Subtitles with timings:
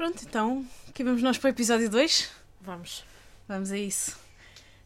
[0.00, 2.30] Pronto, então, aqui vamos nós para o episódio 2.
[2.62, 3.04] Vamos.
[3.46, 4.18] Vamos a isso.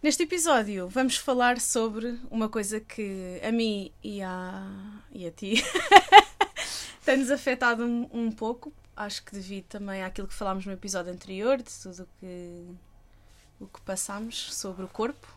[0.03, 4.67] Neste episódio vamos falar sobre uma coisa que a mim e a,
[5.13, 5.63] e a ti
[7.07, 8.73] tem-nos afetado um, um pouco.
[8.97, 12.67] Acho que devido também àquilo que falámos no episódio anterior, de tudo o que,
[13.61, 15.33] o que passámos sobre o corpo.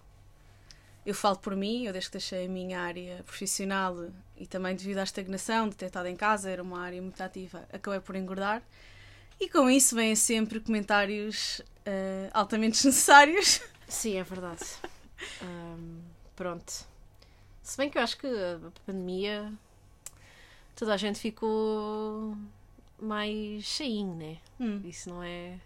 [1.06, 4.98] Eu falo por mim, eu desde que deixei a minha área profissional e também devido
[4.98, 8.64] à estagnação de ter estado em casa, era uma área muito ativa, acabei por engordar.
[9.40, 13.62] E com isso vêm sempre comentários uh, altamente desnecessários.
[13.88, 14.64] Sim, é verdade.
[15.42, 16.02] Um,
[16.36, 16.86] pronto.
[17.62, 19.52] Se bem que eu acho que a pandemia
[20.76, 22.38] toda a gente ficou
[23.00, 24.38] mais cheinho, né?
[24.60, 24.82] Hum.
[24.86, 25.60] Isso não é.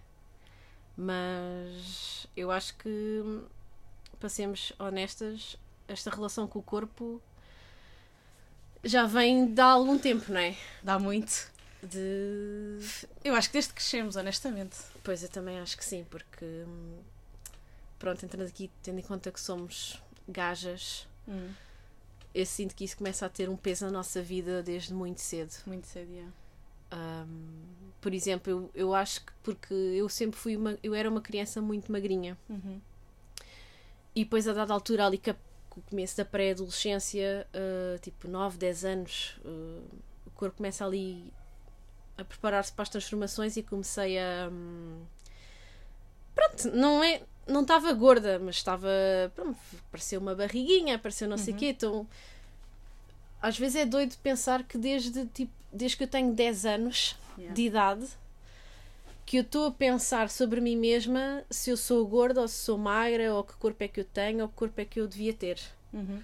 [0.95, 3.41] Mas eu acho que,
[4.19, 5.57] para sermos honestas,
[5.87, 7.21] esta relação com o corpo
[8.83, 10.55] já vem de há algum tempo, não é?
[10.81, 11.50] Dá muito.
[11.83, 12.79] De.
[13.23, 14.77] Eu acho que desde que crescemos, honestamente.
[15.03, 16.45] Pois eu também acho que sim, porque.
[16.45, 16.99] hum,
[17.97, 21.53] Pronto, entrando aqui, tendo em conta que somos gajas, Hum,
[22.33, 25.51] eu sinto que isso começa a ter um peso na nossa vida desde muito cedo.
[25.67, 26.31] muito cedo, yeah.
[26.93, 30.77] Um, por exemplo, eu, eu acho que porque eu sempre fui uma.
[30.81, 32.37] Eu era uma criança muito magrinha.
[32.49, 32.81] Uhum.
[34.15, 35.17] E depois, a dada altura, ali
[35.69, 39.83] com o começo da pré-adolescência, uh, tipo 9, 10 anos, uh,
[40.25, 41.31] o corpo começa ali
[42.21, 44.49] a preparar-se para as transformações e comecei a.
[44.51, 45.01] hum,
[46.35, 47.21] pronto, não é.
[47.47, 48.87] Não estava gorda, mas estava.
[49.35, 49.57] Pronto,
[49.89, 52.07] apareceu uma barriguinha, apareceu não sei o quê, então.
[53.41, 57.53] Às vezes é doido pensar que desde, tipo, desde que eu tenho 10 anos Yeah.
[57.55, 58.07] de idade
[59.25, 62.77] que eu estou a pensar sobre mim mesma se eu sou gorda ou se sou
[62.77, 65.33] magra ou que corpo é que eu tenho ou que corpo é que eu devia
[65.33, 65.57] ter.
[65.93, 66.21] Uhum.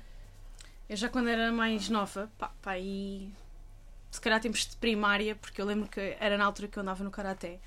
[0.90, 3.30] Eu já quando era mais nova, pá, pá, e
[4.18, 7.04] se calhar tempos de primária, porque eu lembro que era na altura que eu andava
[7.04, 7.60] no karaté.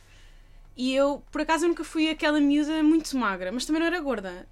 [0.76, 4.00] E eu, por acaso, eu nunca fui aquela miúda muito magra, mas também não era
[4.00, 4.46] gorda.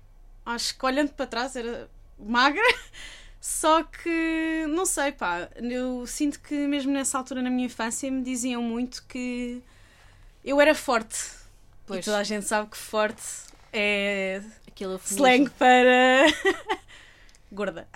[0.46, 2.62] Acho que olhando para trás era magra,
[3.40, 8.22] só que não sei, pá, eu sinto que mesmo nessa altura na minha infância me
[8.22, 9.62] diziam muito que
[10.44, 11.18] eu era forte.
[11.86, 12.00] Pois.
[12.00, 13.22] E toda a gente sabe que forte
[13.72, 16.26] é Aquilo é slang para
[17.52, 17.88] gorda.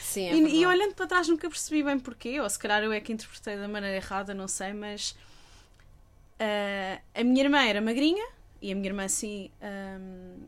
[0.00, 2.92] Sim, é E, e olhando para trás nunca percebi bem porquê, ou se calhar eu
[2.92, 5.16] é que interpretei da maneira errada, não sei, mas
[6.38, 8.26] ah, a minha irmã era magrinha
[8.60, 10.42] e a minha irmã sim ahm,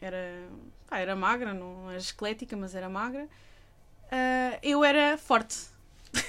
[0.00, 0.48] era,
[0.88, 3.28] pá, era magra, não era esquelética, mas era magra.
[4.10, 5.56] Ah, eu era forte,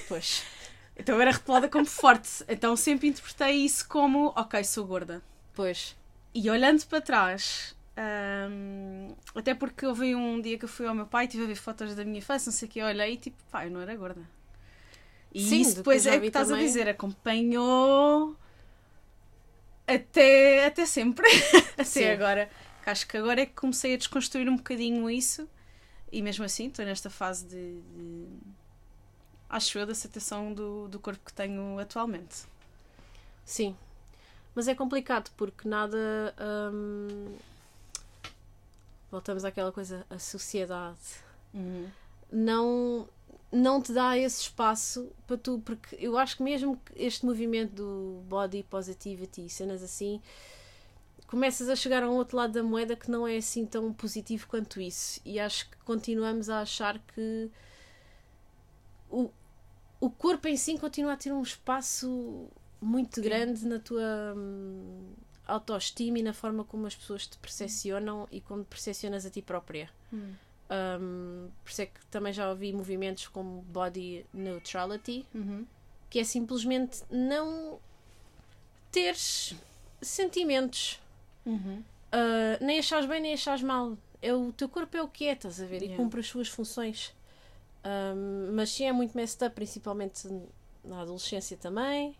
[0.08, 0.42] Pois.
[0.96, 5.22] então eu era rotulada como forte, então sempre interpretei isso como ok, sou gorda.
[5.54, 5.96] Pois.
[6.34, 7.74] E olhando para trás,
[8.50, 11.46] hum, até porque houve um dia que eu fui ao meu pai e estive a
[11.46, 13.80] ver fotos da minha infância, não sei o que, olhei e tipo, pá, eu não
[13.80, 14.22] era gorda.
[15.34, 16.56] E Sim, isso depois é o que estás também.
[16.56, 18.36] a dizer, acompanhou
[19.86, 21.26] até, até sempre,
[21.78, 22.12] até Sim.
[22.12, 22.50] agora.
[22.86, 25.48] Acho que agora é que comecei a desconstruir um bocadinho isso
[26.12, 28.28] e mesmo assim estou nesta fase de, de
[29.48, 32.46] acho eu, de aceitação do, do corpo que tenho atualmente.
[33.44, 33.76] Sim.
[34.54, 36.34] Mas é complicado porque nada.
[36.72, 37.36] hum,
[39.10, 40.98] Voltamos àquela coisa, a sociedade.
[42.30, 43.08] Não
[43.50, 47.72] não te dá esse espaço para tu, porque eu acho que mesmo que este movimento
[47.72, 50.20] do body positivity e cenas assim,
[51.26, 54.46] começas a chegar a um outro lado da moeda que não é assim tão positivo
[54.46, 55.20] quanto isso.
[55.24, 57.50] E acho que continuamos a achar que
[59.10, 59.30] o,
[60.00, 62.48] o corpo em si continua a ter um espaço
[62.80, 65.12] muito grande na tua hum,
[65.48, 69.90] autoestima e na forma como as pessoas te percepcionam e como percepcionas a ti própria.
[70.12, 75.66] Um, por isso é que também já ouvi movimentos como body neutrality, Uhum.
[76.10, 77.80] que é simplesmente não
[78.92, 79.54] teres
[80.02, 81.00] sentimentos,
[81.46, 81.82] Uhum.
[82.12, 83.96] Uh, nem achares bem nem achares mal.
[84.20, 85.82] É o teu corpo é o que é, estás a ver?
[85.82, 85.96] E Yeah.
[86.02, 87.14] cumpre as suas funções.
[87.84, 90.26] Um, mas sim, é muito messed up, principalmente
[90.84, 92.14] na adolescência também,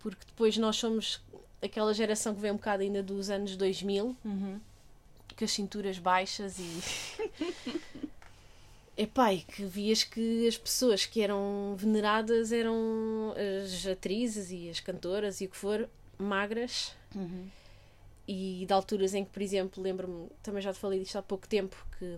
[0.00, 1.20] porque depois nós somos
[1.62, 4.60] aquela geração que vem um bocado ainda dos anos 2000, Uhum.
[5.36, 6.80] com as cinturas baixas e.
[8.96, 14.78] Epá, e que vias que as pessoas que eram veneradas eram as atrizes e as
[14.80, 16.92] cantoras e o que for, magras.
[17.14, 17.46] Uhum.
[18.28, 21.48] E de alturas em que, por exemplo, lembro-me, também já te falei disto há pouco
[21.48, 22.16] tempo, que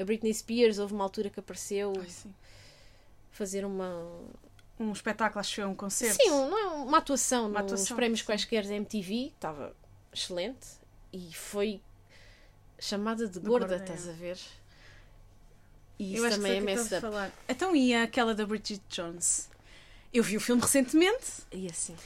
[0.00, 2.06] a Britney Spears houve uma altura que apareceu Ai,
[3.32, 4.00] fazer uma.
[4.78, 6.16] Um espetáculo, acho que foi um concerto.
[6.16, 9.74] Sim, não é uma atuação Uma nos atuação, prémios quaisquer da MTV, estava
[10.12, 10.66] excelente
[11.12, 11.80] e foi
[12.78, 14.10] chamada de De gorda, gorda, estás é.
[14.10, 14.38] a ver?
[15.98, 17.00] E isso também é messed up.
[17.00, 17.32] falar.
[17.48, 19.48] Então, e aquela da Bridget Jones?
[20.12, 21.96] Eu vi o filme recentemente E assim.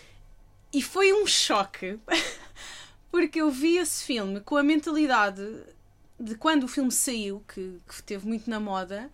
[0.73, 1.99] E foi um choque,
[3.11, 5.43] porque eu vi esse filme com a mentalidade
[6.21, 9.11] de quando o filme saiu, que, que teve muito na moda,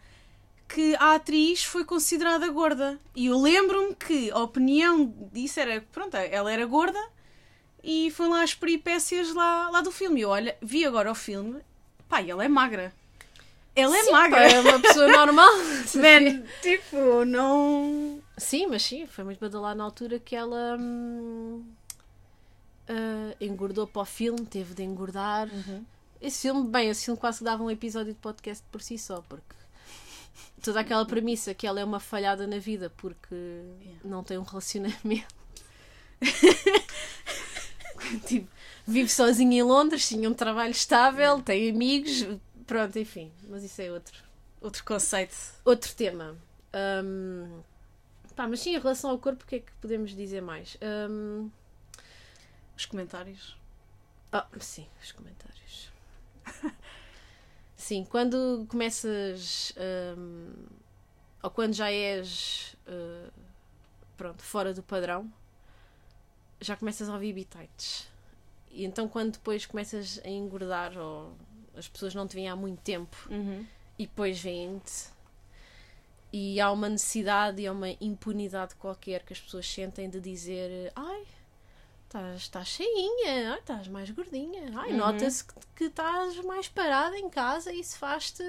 [0.74, 2.98] que a atriz foi considerada gorda.
[3.14, 6.98] E eu lembro-me que a opinião disso era, pronto, ela era gorda
[7.82, 10.22] e foi lá as peripécias lá, lá do filme.
[10.22, 11.60] Eu olha, vi agora o filme,
[12.08, 12.92] pá, e ela é magra.
[13.76, 14.36] Ela é Sim, magra.
[14.36, 15.50] pá, é uma pessoa normal.
[15.94, 18.20] Man, tipo, não.
[18.36, 21.64] Sim, mas sim, foi muito badalado na altura que ela hum,
[22.88, 25.48] ah, engordou para o filme, teve de engordar.
[26.20, 29.22] Esse filme, bem, esse filme quase que dava um episódio de podcast por si só,
[29.28, 29.54] porque
[30.64, 33.62] toda aquela premissa que ela é uma falhada na vida porque
[34.04, 35.34] não tem um relacionamento.
[38.26, 38.48] tipo,
[38.86, 42.26] vive sozinha em Londres, tinha um trabalho estável, tem amigos,
[42.66, 44.22] pronto, enfim, mas isso é outro,
[44.60, 45.34] Outro conceito.
[45.64, 46.36] outro tema.
[47.04, 47.60] Hum,
[48.34, 50.76] pá, mas sim, em relação ao corpo, o que é que podemos dizer mais?
[51.10, 51.50] Hum,
[52.76, 53.56] Os comentários.
[54.32, 55.90] ah, sim, os comentários.
[57.76, 59.72] sim, quando começas.
[60.16, 60.52] hum,
[61.42, 62.74] ou quando já és.
[62.88, 63.30] uh,
[64.16, 65.30] pronto, fora do padrão,
[66.60, 68.08] já começas a ouvir bitites.
[68.70, 71.32] E então, quando depois começas a engordar, ou
[71.76, 73.64] as pessoas não te veem há muito tempo, Uhum.
[73.98, 75.12] e depois vêm-te
[76.32, 80.90] e há uma necessidade e há uma impunidade qualquer que as pessoas sentem de dizer
[80.96, 81.24] ai,
[82.14, 84.98] estás, estás cheinha, ai, estás mais gordinha, ai, Uhum.
[84.98, 88.42] nota-se que, que estás mais parada em casa e isso faz-te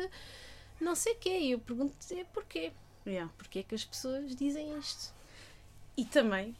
[0.79, 1.39] não sei o quê.
[1.39, 1.95] E eu pergunto
[2.33, 2.71] porquê?
[3.07, 3.31] Yeah.
[3.37, 5.13] Porquê que as pessoas dizem isto?
[5.97, 6.55] E também,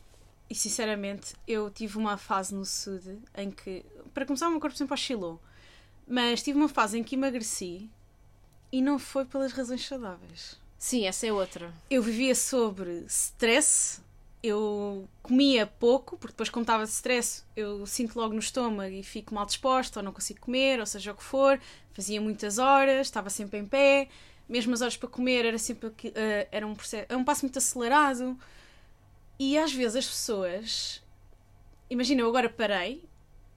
[0.50, 4.76] e sinceramente, eu tive uma fase no Sud em que, para começar, o meu corpo
[4.78, 5.40] sempre oscilou.
[6.08, 7.90] Mas tive uma fase em que emagreci
[8.72, 10.60] e não foi pelas razões saudáveis.
[10.78, 11.74] Sim, essa é outra.
[11.90, 14.00] Eu vivia sobre stress,
[14.46, 19.04] eu comia pouco, porque depois, como estava de stress, eu sinto logo no estômago e
[19.04, 21.60] fico mal disposta, ou não consigo comer, ou seja o que for.
[21.94, 24.08] Fazia muitas horas, estava sempre em pé,
[24.48, 28.38] mesmo as horas para comer era sempre eh, era um, processo, um passo muito acelerado.
[29.40, 31.04] E às vezes as pessoas.
[31.90, 33.08] Imagina, eu agora parei,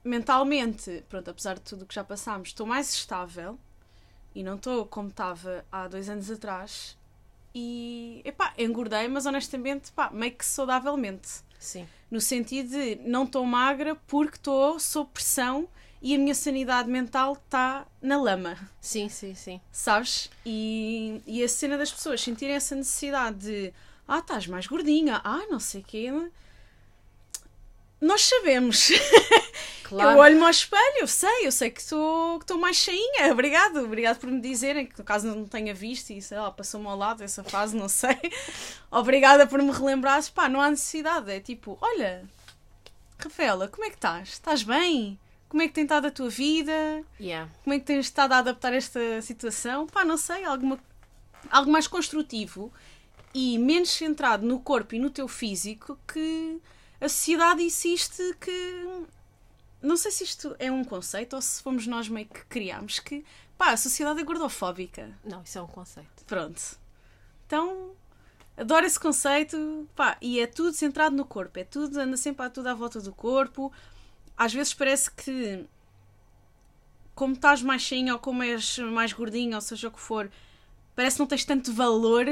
[0.05, 3.59] mentalmente, pronto, apesar de tudo o que já passámos, estou mais estável
[4.35, 6.98] e não estou como estava há dois anos atrás.
[7.55, 11.29] E, epá, engordei, mas honestamente, pá, meio que saudavelmente.
[11.59, 11.87] Sim.
[12.11, 15.69] No sentido de não estou magra porque estou sob pressão
[16.01, 19.61] e a minha sanidade mental está na lama, Sim, sim, sim.
[19.73, 20.31] sabes?
[20.47, 23.75] E, e a cena das pessoas sentirem essa necessidade de
[24.07, 26.11] ah, estás mais gordinha, ah, não sei o quê.
[28.01, 28.91] Nós sabemos.
[29.89, 30.11] Claro.
[30.11, 33.33] Eu olho-me ao espelho, eu sei, eu sei que estou que mais cheinha.
[33.33, 36.87] Obrigado, obrigado por me dizerem que no caso não tenha visto e sei lá, passou-me
[36.87, 38.19] ao lado essa fase, não sei.
[38.91, 40.29] Obrigada por me relembrares.
[40.29, 41.31] Pá, não há necessidade.
[41.31, 42.23] É tipo, olha,
[43.19, 44.29] Rafaela, como é que estás?
[44.29, 45.19] Estás bem?
[45.49, 47.03] Como é que tem estado a tua vida?
[47.19, 47.51] Yeah.
[47.65, 49.87] Como é que tens estado a adaptar esta situação?
[49.87, 50.79] Pá, não sei, alguma,
[51.51, 52.71] algo mais construtivo
[53.35, 56.61] e menos centrado no corpo e no teu físico que
[57.01, 59.07] a sociedade insiste que.
[59.81, 63.25] Não sei se isto é um conceito ou se fomos nós meio que criámos que.
[63.57, 65.11] Pá, a sociedade é gordofóbica.
[65.25, 66.25] Não, isso é um conceito.
[66.27, 66.61] Pronto.
[67.47, 67.93] Então,
[68.57, 69.89] adoro esse conceito.
[69.95, 71.59] Pá, e é tudo centrado no corpo.
[71.59, 73.73] É tudo, anda sempre a tudo à volta do corpo.
[74.37, 75.65] Às vezes parece que,
[77.15, 80.31] como estás mais cheinha ou como és mais gordinha, ou seja o que for,
[80.95, 82.27] parece que não tens tanto valor.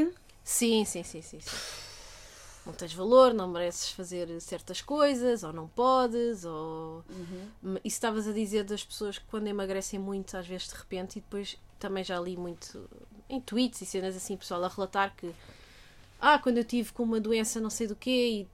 [0.44, 1.85] Sim, sim, sim, sim, sim.
[2.66, 7.04] Não tens valor, não mereces fazer certas coisas, ou não podes, ou.
[7.84, 11.20] Isso estavas a dizer das pessoas que quando emagrecem muito, às vezes de repente, e
[11.20, 12.90] depois também já li muito
[13.28, 15.32] em tweets e cenas assim, pessoal a relatar que.
[16.20, 18.48] Ah, quando eu tive com uma doença não sei do quê e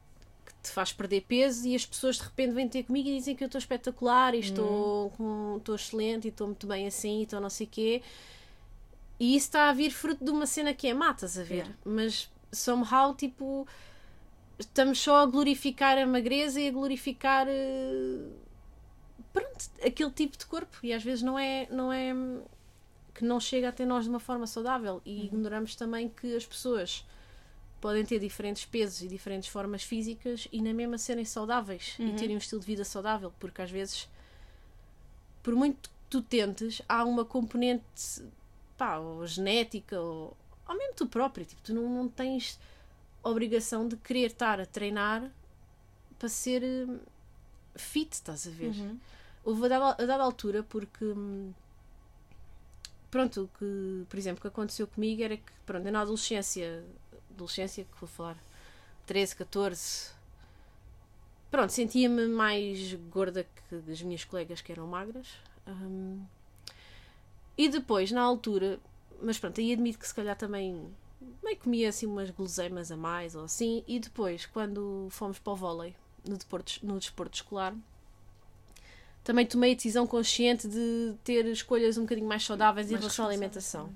[0.45, 3.35] que te faz perder peso e as pessoas de repente vêm ter comigo e dizem
[3.37, 7.23] que eu estou espetacular e estou, com, estou excelente e estou muito bem assim e
[7.23, 8.03] estou não sei o quê.
[9.19, 11.55] E isso está a vir fruto de uma cena que é estás a ver?
[11.55, 11.75] Yeah.
[11.85, 13.67] Mas somehow, tipo,
[14.59, 18.29] estamos só a glorificar a magreza e a glorificar eh,
[19.33, 20.79] pronto, aquele tipo de corpo.
[20.83, 22.13] E às vezes não é, não é
[23.15, 25.01] que não chega até nós de uma forma saudável.
[25.05, 27.05] E ignoramos também que as pessoas
[27.81, 32.37] podem ter diferentes pesos e diferentes formas físicas e na mesma serem saudáveis e terem
[32.37, 34.09] um estilo de vida saudável, porque às vezes
[35.43, 38.23] por muito que tu tentes, há uma componente
[38.79, 40.37] pá, ou genética ou,
[40.69, 42.59] ou mesmo tu próprio, tipo, tu não, não tens
[43.23, 45.31] obrigação de querer estar a treinar
[46.19, 46.99] para ser hum,
[47.75, 48.73] fit, estás a ver?
[49.45, 51.53] Houve a dada, a dada altura porque hum,
[53.11, 56.83] pronto, o que, por exemplo, o que aconteceu comigo era que, pronto, eu na adolescência,
[57.31, 58.37] adolescência que vou falar,
[59.07, 60.11] 13, 14,
[61.51, 65.29] pronto, sentia-me mais gorda que as minhas colegas que eram magras.
[65.67, 66.25] Um,
[67.57, 68.81] e depois, na altura,
[69.21, 70.91] mas pronto, aí admito que se calhar também
[71.43, 73.85] meio comia assim umas guloseimas a mais ou assim.
[73.87, 75.95] E depois, quando fomos para o vôlei,
[76.27, 77.75] no desporto, no desporto escolar,
[79.25, 83.25] também tomei a decisão consciente de ter escolhas um bocadinho mais saudáveis mais em relação
[83.25, 83.91] à alimentação.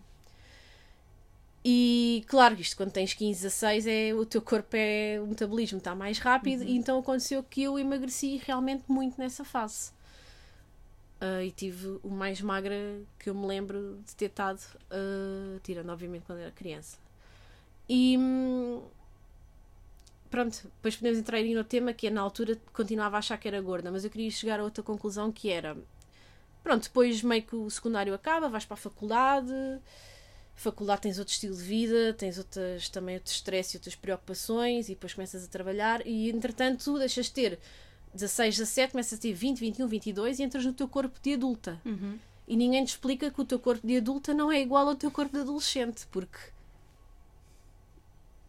[1.64, 5.18] E claro, isto quando tens 15, 16, é, o teu corpo é.
[5.20, 6.68] o metabolismo está mais rápido, uhum.
[6.68, 9.90] e então aconteceu que eu emagreci realmente muito nessa fase.
[11.20, 12.76] Uh, e tive o mais magra
[13.18, 14.60] que eu me lembro de ter estado,
[14.92, 16.98] uh, tirando obviamente quando era criança.
[17.88, 18.82] E hum,
[20.30, 23.48] pronto, depois podemos entrar aí no tema que é na altura continuava a achar que
[23.48, 25.76] era gorda, mas eu queria chegar a outra conclusão que era
[26.62, 29.52] pronto, depois meio que o secundário acaba, vais para a faculdade
[30.56, 34.94] faculdade tens outro estilo de vida, tens outras, também outro stress e outras preocupações, e
[34.94, 37.58] depois começas a trabalhar, e entretanto deixas de ter
[38.14, 41.80] 16, 17, começas a ter 20, 21, 22 e entras no teu corpo de adulta.
[41.84, 42.18] Uhum.
[42.48, 45.10] E ninguém te explica que o teu corpo de adulta não é igual ao teu
[45.10, 46.38] corpo de adolescente, porque.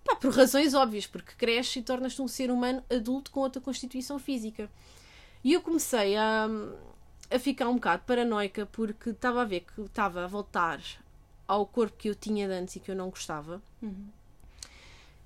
[0.07, 4.17] Pá, por razões óbvias, porque cresces e tornas-te um ser humano adulto com outra constituição
[4.17, 4.69] física.
[5.43, 6.47] E eu comecei a,
[7.29, 10.81] a ficar um bocado paranoica porque estava a ver que estava a voltar
[11.45, 13.61] ao corpo que eu tinha de antes e que eu não gostava.
[13.81, 14.07] Uhum.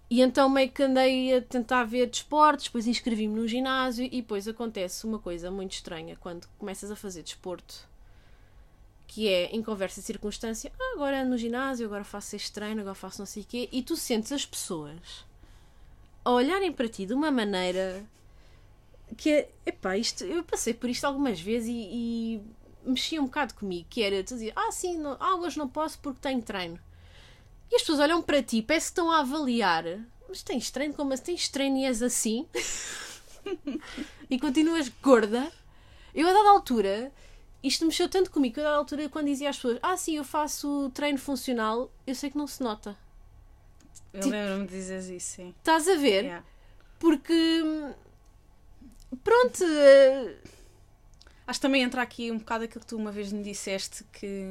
[0.09, 4.47] E então meio que andei a tentar ver desportos, depois inscrevi-me no ginásio e depois
[4.47, 7.87] acontece uma coisa muito estranha quando começas a fazer desporto,
[9.11, 12.95] que é em conversa e circunstância, ah, agora no ginásio, agora faço este treino, agora
[12.95, 15.25] faço não sei o quê, e tu sentes as pessoas
[16.23, 18.05] a olharem para ti de uma maneira
[19.17, 22.41] que é, epá, isto, eu passei por isto algumas vezes e, e
[22.85, 26.21] mexia um bocado comigo, que era dizer, ah sim, não, ah, hoje não posso porque
[26.21, 26.79] tenho treino.
[27.69, 29.83] E as pessoas olham para ti, parece que estão a avaliar,
[30.29, 31.23] mas tens treino, como assim?
[31.23, 32.47] Tens treino e és assim?
[34.29, 35.51] e continuas gorda?
[36.15, 37.11] Eu a dada altura,
[37.63, 40.23] isto mexeu tanto comigo, que a dada altura quando dizia às pessoas, ah sim, eu
[40.23, 42.97] faço treino funcional, eu sei que não se nota.
[44.13, 45.53] Eu tipo, lembro-me de dizer isso, sim.
[45.57, 46.25] Estás a ver?
[46.25, 46.45] Yeah.
[46.99, 47.93] Porque
[49.23, 50.35] pronto, eh,
[51.51, 54.45] Acho que também entra aqui um bocado aquilo que tu uma vez me disseste, que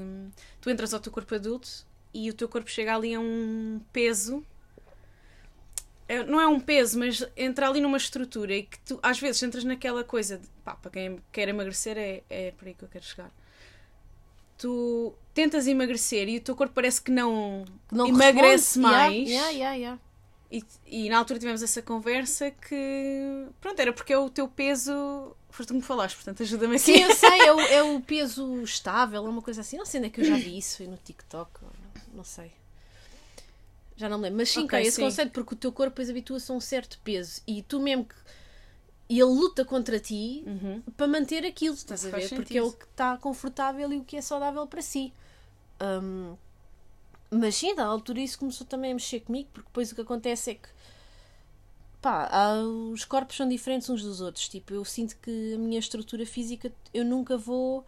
[0.61, 4.45] tu entras ao teu corpo adulto e o teu corpo chega ali a um peso.
[6.11, 9.41] É, não é um peso, mas entra ali numa estrutura e que tu às vezes
[9.45, 12.89] entras naquela coisa de, pá, para quem quer emagrecer é, é por aí que eu
[12.89, 13.31] quero chegar.
[14.59, 18.81] Tu tentas emagrecer e o teu corpo parece que não, não emagrece responde.
[18.81, 19.29] mais.
[19.29, 20.01] Yeah, yeah, yeah,
[20.51, 25.37] e, e na altura tivemos essa conversa que pronto, era porque é o teu peso
[25.49, 26.87] foste tu que me falaste, portanto ajuda-me aqui.
[26.87, 29.77] Sim, eu sei, é o, é o peso estável, é uma coisa assim.
[29.77, 31.53] Não sei onde é que eu já vi isso, foi no TikTok,
[32.13, 32.51] não sei.
[34.01, 34.39] Já não me lembro.
[34.39, 35.03] Mas sim, okay, esse sim.
[35.03, 38.15] conceito, porque o teu corpo depois habitua-se a um certo peso e tu mesmo que.
[39.11, 40.81] Ele luta contra ti uhum.
[40.97, 42.23] para manter aquilo, estás a ver?
[42.23, 42.37] Sentido.
[42.37, 45.13] Porque é o que está confortável e o que é saudável para si.
[45.83, 46.37] Um,
[47.29, 50.53] mas sim, da altura isso começou também a mexer comigo, porque depois o que acontece
[50.53, 50.69] é que
[52.01, 54.49] pá, há, os corpos são diferentes uns dos outros.
[54.49, 57.85] Tipo, eu sinto que a minha estrutura física, eu nunca vou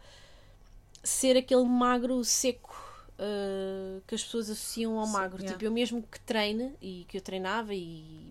[1.05, 2.92] ser aquele magro seco
[3.23, 5.39] uh, que as pessoas associam ao magro.
[5.39, 5.53] yeah.
[5.53, 8.27] Tipo, eu mesmo que treine e que eu treinava e.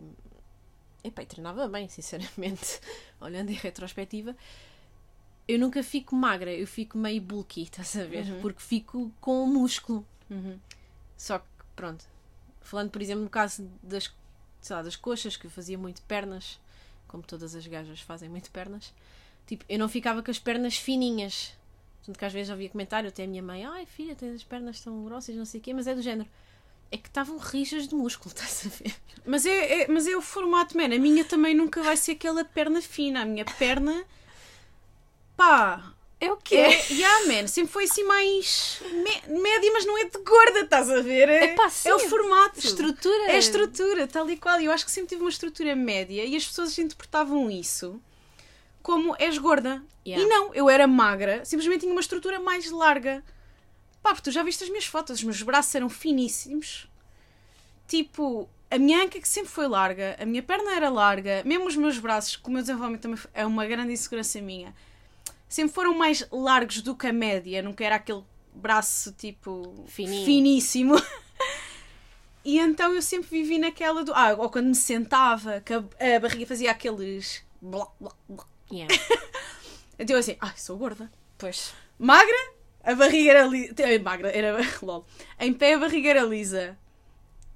[1.04, 2.80] Epá, e treinava bem, sinceramente,
[3.20, 4.36] olhando em retrospectiva.
[5.48, 8.26] Eu nunca fico magra, eu fico meio bulky, estás a ver?
[8.26, 8.42] Uhum.
[8.42, 10.06] Porque fico com músculo.
[10.30, 10.60] Uhum.
[11.18, 11.46] Só que,
[11.76, 12.06] pronto,
[12.62, 14.08] falando, por exemplo, no caso das
[14.62, 16.60] sei lá, das coxas, que eu fazia muito pernas,
[17.08, 18.94] como todas as gajas fazem muito pernas,
[19.48, 21.54] tipo, eu não ficava com as pernas fininhas.
[22.06, 24.80] Tanto que às vezes ouvia comentário até a minha mãe, ai filha, tens as pernas
[24.80, 26.30] tão grossas, não sei o quê, mas é do género.
[26.92, 28.96] É que estavam rijas de músculo, estás a ver?
[29.26, 30.86] Mas é, é, mas é o formato, man.
[30.86, 33.22] A minha também nunca vai ser aquela perna fina.
[33.22, 34.04] A minha perna.
[35.38, 35.94] pá.
[36.20, 36.56] É o quê?
[36.56, 40.88] É, yeah, man, sempre foi assim mais me, média, mas não é de gorda, estás
[40.88, 41.28] a ver?
[41.28, 42.60] É, Epá, sim, é o formato.
[42.60, 43.24] Estrutura.
[43.24, 44.60] É a estrutura, tal e qual.
[44.62, 48.00] Eu acho que sempre tive uma estrutura média e as pessoas interpretavam isso
[48.82, 49.84] como és gorda.
[50.06, 50.26] Yeah.
[50.26, 53.24] E não, eu era magra, simplesmente tinha uma estrutura mais larga.
[54.02, 56.88] Pá, porque tu já viste as minhas fotos, os meus braços eram finíssimos.
[57.88, 61.76] Tipo, a minha anca que sempre foi larga, a minha perna era larga, mesmo os
[61.76, 64.74] meus braços, como o meu desenvolvimento também é uma grande insegurança minha
[65.52, 68.24] sempre foram mais largos do que a média, nunca era aquele
[68.54, 70.26] braço tipo Fininho.
[70.26, 70.96] finíssimo.
[72.44, 74.14] e então eu sempre vivi naquela do.
[74.14, 77.44] Ah, ou quando me sentava, que a, a barriga fazia aqueles.
[77.62, 78.46] Blá, blá, blá.
[78.72, 78.94] Yeah.
[80.00, 81.12] Então eu assim, ai, sou gorda.
[81.38, 81.74] Pois.
[82.00, 83.74] Magra, a barriga era lisa.
[84.02, 84.58] Magra, era.
[84.82, 85.06] Lol.
[85.40, 86.76] Em pé a barriga era lisa.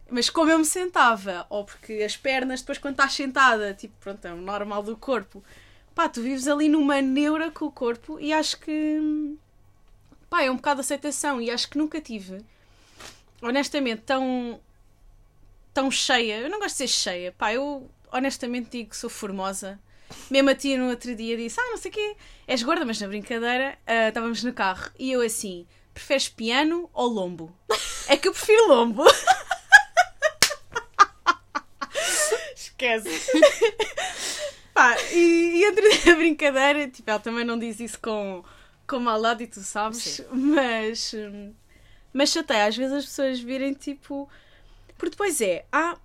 [0.09, 4.23] Mas como eu me sentava, ou porque as pernas, depois quando estás sentada, tipo, pronto,
[4.23, 5.43] é o normal do corpo,
[5.95, 9.35] pá, tu vives ali numa neura com o corpo e acho que,
[10.29, 12.45] pá, é um bocado de aceitação e acho que nunca tive,
[13.41, 14.61] honestamente, tão,
[15.73, 16.37] tão cheia.
[16.41, 19.79] Eu não gosto de ser cheia, pá, eu honestamente digo que sou formosa.
[20.29, 22.15] Mesmo a tia no outro dia disse, ah, não sei o quê,
[22.47, 27.07] és gorda, mas na brincadeira, ah, estávamos no carro e eu assim, preferes piano ou
[27.07, 27.55] lombo?
[28.07, 29.03] É que eu prefiro lombo.
[32.55, 33.09] Esquece.
[34.73, 38.43] Pá, e, e entre a brincadeira, tipo, ela também não diz isso com,
[38.87, 40.25] com maldade e tu sabes, Sim.
[40.31, 41.13] mas.
[41.13, 41.53] hum,
[42.13, 44.29] Mas chateia às vezes as pessoas virem tipo.
[44.97, 45.97] Porque depois é, ah,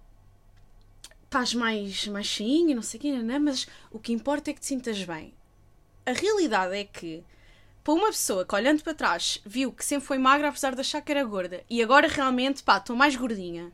[1.30, 4.58] estás mais, mais cheinho, não sei o quê, não, mas o que importa é que
[4.58, 5.32] te sintas bem.
[6.04, 7.22] A realidade é que,
[7.84, 11.00] para uma pessoa que olhando para trás viu que sempre foi magra apesar de achar
[11.00, 13.70] que era gorda e agora realmente, pá, estou mais gordinha.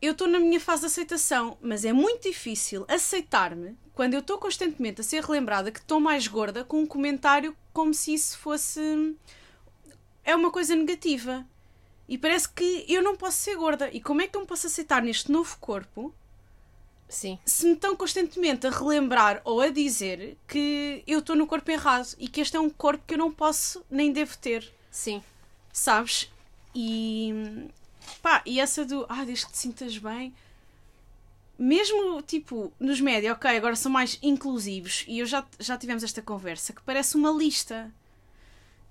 [0.00, 4.38] Eu estou na minha fase de aceitação, mas é muito difícil aceitar-me quando eu estou
[4.38, 9.14] constantemente a ser relembrada que estou mais gorda com um comentário como se isso fosse.
[10.24, 11.46] é uma coisa negativa.
[12.08, 13.90] E parece que eu não posso ser gorda.
[13.92, 16.12] E como é que eu me posso aceitar neste novo corpo
[17.12, 17.38] Sim.
[17.44, 22.08] se me estão constantemente a relembrar ou a dizer que eu estou no corpo errado
[22.18, 25.22] e que este é um corpo que eu não posso nem devo ter, Sim.
[25.70, 26.32] sabes?
[26.74, 27.68] E
[28.22, 30.34] pá, e essa do ah, desde que te sintas bem,
[31.58, 36.22] mesmo tipo nos média, ok, agora são mais inclusivos e eu já, já tivemos esta
[36.22, 37.92] conversa que parece uma lista.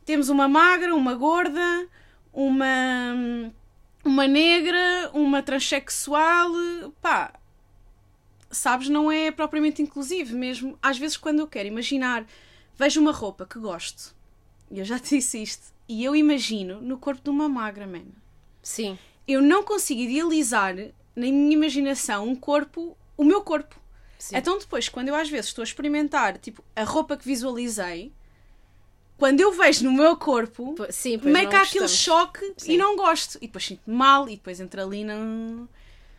[0.06, 1.88] Temos uma magra, uma gorda,
[2.32, 3.52] uma
[4.06, 6.52] uma negra, uma transexual,
[7.02, 7.34] pá,
[8.52, 10.78] sabes, não é propriamente inclusivo mesmo.
[10.82, 12.26] Às vezes, quando eu quero imaginar,
[12.78, 14.14] vejo uma roupa que gosto,
[14.70, 18.04] e eu já te disse isto, e eu imagino no corpo de uma magra, man.
[18.62, 18.98] Sim.
[19.28, 20.76] Eu não consigo idealizar
[21.16, 23.80] na minha imaginação um corpo, o meu corpo.
[24.18, 24.38] Sim.
[24.38, 28.12] Então, depois, quando eu às vezes estou a experimentar tipo, a roupa que visualizei,
[29.18, 32.74] quando eu vejo no meu corpo, Po- Sim, meio que há aquele choque Sim.
[32.74, 33.38] e não gosto.
[33.38, 35.68] E depois sinto-me mal e depois entra ali num,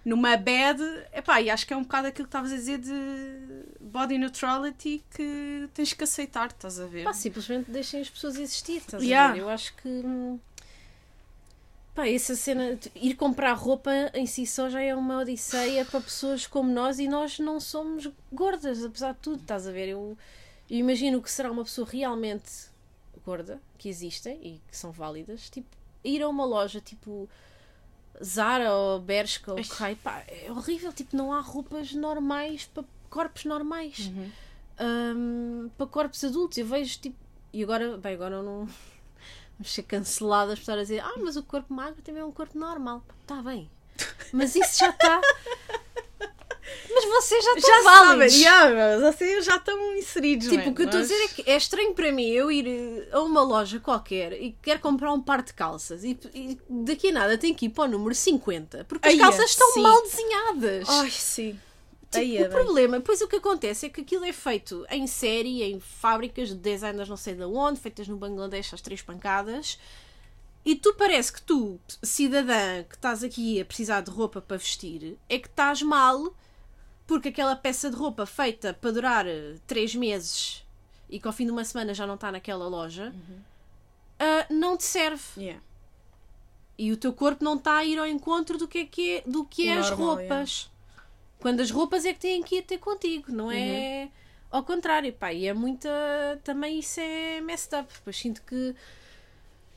[0.05, 0.81] numa bad.
[1.13, 5.03] Epá, e acho que é um bocado aquilo que estavas a dizer de body neutrality
[5.15, 7.05] que tens que aceitar, estás a ver?
[7.05, 9.31] Pá, simplesmente deixem as pessoas existir, estás Yeah.
[9.31, 9.41] a ver?
[9.41, 9.89] Eu acho que.
[9.89, 10.39] hum,
[11.95, 12.75] Pá, essa cena.
[12.77, 16.99] de Ir comprar roupa em si só já é uma odisseia para pessoas como nós
[16.99, 19.89] e nós não somos gordas, apesar de tudo, estás a ver?
[19.91, 20.17] Eu,
[20.71, 22.51] eu imagino que será uma pessoa realmente
[23.27, 25.69] gorda, que existem e que são válidas, tipo,
[26.03, 27.29] ir a uma loja tipo.
[28.23, 29.65] Zara ou Bershka ou Ai.
[29.65, 34.11] Kai, pá, é horrível, tipo, não há roupas normais para corpos normais
[34.81, 36.59] hum, para corpos adultos.
[36.59, 37.17] Eu vejo tipo.
[37.53, 38.69] E agora, bem, agora eu não.
[39.59, 42.33] Vamos ser canceladas por estar a dizer, ah, mas o corpo magro também é um
[42.33, 43.05] corpo normal.
[43.21, 43.71] Está bem.
[44.33, 45.21] Mas isso já está.
[46.95, 48.33] Mas vocês já estão já válidos.
[48.33, 50.49] sabem, yeah, assim já estão inseridos.
[50.49, 52.51] Tipo, man, o que eu estou a dizer é que é estranho para mim eu
[52.51, 56.59] ir eh, a uma loja qualquer e quero comprar um par de calças e, e
[56.69, 59.73] daqui a nada tenho que ir para o número 50 porque as Aia, calças estão
[59.73, 59.83] sim.
[59.83, 60.89] mal desenhadas.
[60.89, 61.59] Ai, sim.
[62.11, 62.51] Tipo, o é bem.
[62.51, 66.57] problema, depois o que acontece é que aquilo é feito em série, em fábricas de
[66.57, 69.79] designers não sei de onde, feitas no Bangladesh às três pancadas,
[70.65, 75.19] e tu parece que tu, cidadã, que estás aqui a precisar de roupa para vestir,
[75.29, 76.35] é que estás mal
[77.07, 80.65] porque aquela peça de roupa feita para durar eh, três meses
[81.09, 83.13] e que ao fim de uma semana já não está naquela loja,
[84.19, 85.23] ah, não te serve.
[85.37, 85.61] Yeah.
[86.79, 89.23] E o teu corpo não está a ir ao encontro do que é, que é,
[89.27, 90.71] do que é O as normal, roupas.
[91.41, 94.09] Quando as roupas é que têm que ir ter contigo, não é
[94.51, 95.13] ao contrário.
[95.13, 95.89] Pá, e é muita.
[96.45, 97.93] Também isso é messed up.
[97.93, 98.75] Depois sinto que.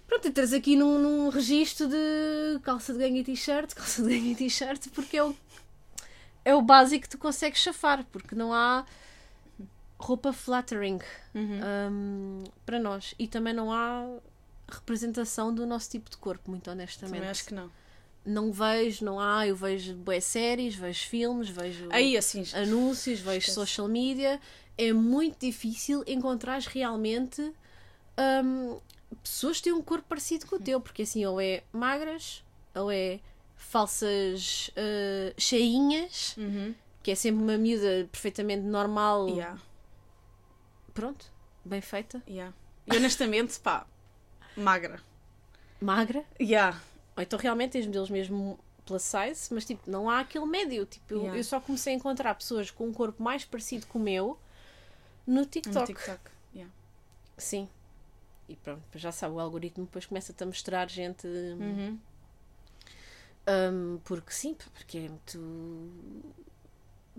[0.07, 4.31] Pronto, entras aqui num, num registro de calça de ganho e t-shirt, calça de ganho
[4.31, 5.35] e t-shirt, porque é o,
[6.45, 8.85] é o básico que tu consegues chafar, porque não há
[9.97, 10.99] roupa flattering
[11.33, 13.15] hum, para nós.
[13.17, 14.05] E também não há
[14.69, 17.15] representação do nosso tipo de corpo, muito honestamente.
[17.15, 17.71] Também acho que não.
[18.23, 23.37] Não vejo, não há, eu vejo boas séries, vejo filmes, vejo Aí assim, anúncios, vejo
[23.37, 23.53] Esquece.
[23.53, 24.39] social media.
[24.77, 27.41] É muito difícil encontrar realmente
[28.43, 28.79] hum,
[29.21, 32.91] pessoas que têm um corpo parecido com o teu, porque assim, ou é magras, ou
[32.91, 33.19] é
[33.69, 36.73] falsas uh, cheinhas, Uhum.
[37.03, 39.59] que é sempre uma miúda perfeitamente normal, Yeah,
[40.93, 41.25] pronto,
[41.63, 42.53] bem feita, yeah.
[42.87, 43.85] E honestamente, pá,
[44.55, 44.99] magra.
[45.81, 46.23] magra.
[46.39, 46.79] Yeah.
[47.17, 50.85] Ou então realmente tens modelos mesmo plus size, mas tipo, não há aquele médio.
[50.85, 51.37] Tipo, eu, Yeah.
[51.39, 54.37] eu só comecei a encontrar pessoas com um corpo mais parecido com o meu
[55.25, 55.79] no TikTok.
[55.79, 56.21] No TikTok.
[56.53, 56.71] Yeah.
[57.37, 57.67] Sim.
[58.47, 61.97] E pronto, já sabe, o algoritmo depois começa-te a mostrar gente Uhum.
[63.47, 65.91] Um, porque sim, porque é muito.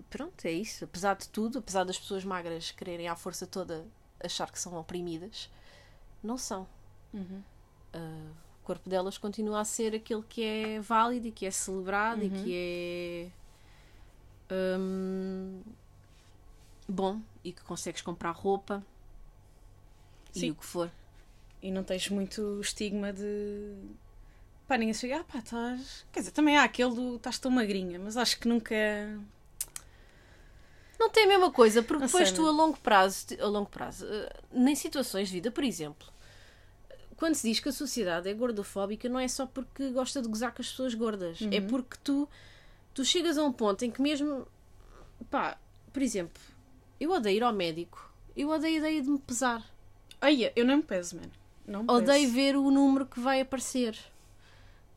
[0.09, 0.83] Pronto, é isso.
[0.85, 3.85] Apesar de tudo, apesar das pessoas magras quererem à força toda
[4.23, 5.49] achar que são oprimidas,
[6.23, 6.67] não são.
[7.13, 7.41] Uhum.
[7.93, 12.21] Uh, o corpo delas continua a ser aquele que é válido e que é celebrado
[12.21, 12.27] Uhum.
[12.27, 13.31] e que
[14.49, 15.61] é hum,
[16.87, 18.83] bom e que consegues comprar roupa
[20.33, 20.47] Sim.
[20.47, 20.91] e o que for.
[21.61, 23.73] E não tens muito estigma de.
[24.67, 26.05] Pá, ninguém chega, ah pá, estás.
[26.11, 28.75] Quer dizer, também há aquele do estás tão magrinha, mas acho que nunca.
[30.99, 33.69] Não tem a mesma coisa, porque Não depois sei, tu a longo prazo, a longo
[33.69, 36.07] prazo, eh, em situações de vida, por exemplo,
[37.15, 40.51] quando se diz que a sociedade é gordofóbica, não é só porque gosta de gozar
[40.53, 41.67] com as pessoas gordas, é Uhum.
[41.67, 42.27] porque tu,
[42.95, 44.47] tu chegas a um ponto em que mesmo,
[45.29, 45.57] pá,
[45.93, 46.41] por exemplo,
[46.99, 49.63] eu odeio ir ao médico, eu odeio a ideia de me pesar,
[50.19, 51.31] Ai, eu não me peso, mano.
[51.67, 52.33] Não me odeio peso.
[52.33, 53.95] ver o número que vai aparecer.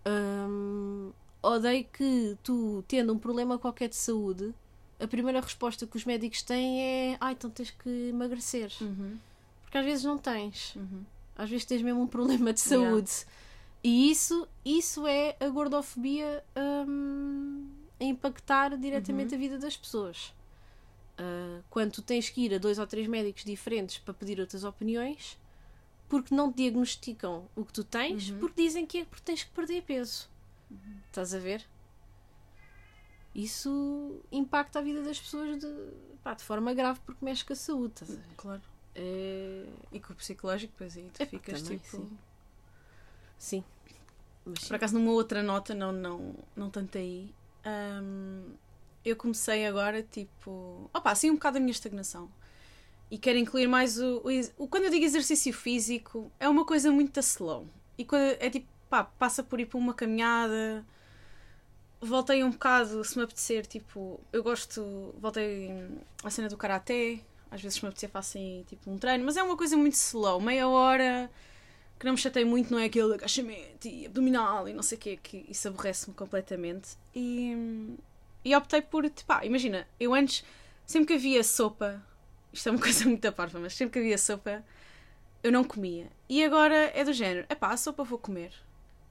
[0.07, 4.55] Hum, odeio que tu, tendo um problema qualquer de saúde,
[4.99, 8.73] a primeira resposta que os médicos têm é: ai, então tens que emagrecer.
[8.81, 9.19] Uhum,
[9.63, 10.75] Porque às vezes não tens.
[10.77, 11.05] uhum.
[11.37, 12.91] Às vezes tens mesmo um problema de Yeah.
[12.91, 13.11] saúde.
[13.83, 16.45] E isso, isso é a gordofobia
[16.87, 17.67] hum,
[17.99, 20.35] a impactar diretamente a vida das pessoas.
[21.17, 24.65] Ah, quando tu tens que ir a dois ou três médicos diferentes para pedir outras
[24.65, 25.39] opiniões,
[26.11, 29.51] porque não te diagnosticam o que tu tens, porque dizem que é porque tens que
[29.53, 30.29] perder peso.
[31.09, 31.65] Estás a ver?
[33.35, 35.69] Isso impacta a vida das pessoas de,
[36.23, 37.93] pá, de forma grave porque mexe com a saúde.
[37.95, 38.35] Estás a ver?
[38.37, 38.63] Claro.
[38.95, 41.97] É, E com o psicológico, depois aí tu É, ficas também, tipo.
[41.97, 42.19] sim.
[43.39, 43.65] Sim.
[44.45, 44.65] Mas.
[44.67, 47.33] Por acaso, numa outra nota, não, não, não tanto aí,
[48.03, 48.53] hum,
[49.05, 50.91] eu comecei agora, tipo.
[50.93, 52.29] Opa, assim um bocado a minha estagnação.
[53.11, 54.23] E quero incluir mais o,
[54.57, 57.67] o, Quando eu digo exercício físico, é uma coisa muito a slow.
[57.99, 60.87] E quando é tipo, pá, passa por ir para uma caminhada.
[62.01, 65.15] Voltei um bocado, se me apetecer, tipo, eu gosto.
[65.19, 65.71] Voltei
[66.23, 67.21] à cena do karaté.
[67.51, 69.25] Às vezes, se me apetecer, faço assim, tipo, um treino.
[69.25, 71.29] Mas é uma coisa muito slow, meia hora
[72.01, 75.01] que não me chatei muito, não é aquele agachamento e abdominal e não sei o
[75.03, 76.97] quê, que isso aborrece-me completamente.
[77.15, 77.95] E,
[78.43, 80.43] e optei por, tipo, pá, imagina, eu antes,
[80.87, 82.03] sempre que havia sopa,
[82.53, 84.65] isto é uma coisa muito parva, mas sempre que havia sopa,
[85.43, 86.11] eu não comia.
[86.29, 88.53] E agora é do género, é pá, a sopa vou comer.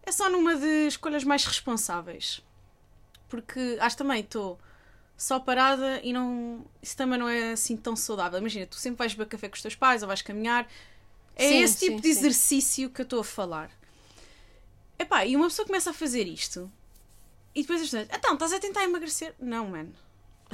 [0.03, 2.41] É só numa de escolhas mais responsáveis.
[3.27, 4.59] Porque acho também estou
[5.15, 6.65] só parada e não.
[6.81, 8.39] Isso também não é assim tão saudável.
[8.39, 10.67] Imagina, tu sempre vais beber café com os teus pais ou vais caminhar.
[11.35, 12.19] É Sim, esse tipo sim, de sim.
[12.19, 13.69] exercício que eu estou a falar.
[14.97, 16.71] Epá, e uma pessoa começa a fazer isto
[17.53, 19.33] e depois as pessoas, então, estás a tentar emagrecer?
[19.39, 19.93] Não, mano.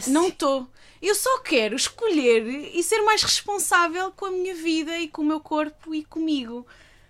[0.07, 0.67] Não estou.
[1.01, 5.25] Eu só quero escolher e ser mais responsável com a minha vida e com o
[5.25, 6.65] meu corpo e comigo.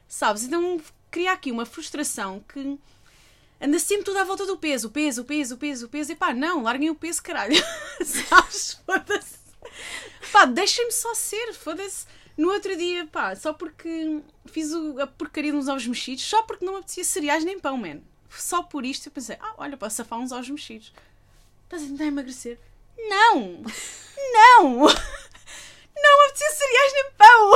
[0.08, 0.44] Sabes?
[0.44, 2.78] Então cria aqui uma frustração que
[3.60, 6.12] anda sempre tudo à volta do peso, o peso, o peso, o peso, o peso.
[6.12, 7.56] E pá, não, larguem o peso, caralho.
[8.04, 8.80] Sabes?
[8.86, 9.36] Foda-se.
[10.32, 12.06] Pá, deixem-me só ser, foda-se.
[12.38, 16.66] No outro dia, pá, só porque fiz a porcaria de uns ovos mexidos, só porque
[16.66, 18.02] não me apetecia cereais nem pão, man.
[18.30, 20.92] Só por isto eu pensei, ah, olha, posso safar uns ovos mexidos.
[21.64, 22.60] Estás a tentar emagrecer?
[22.98, 23.64] Não!
[24.34, 24.80] Não!
[25.98, 27.52] Não apetecia cereais nem pão!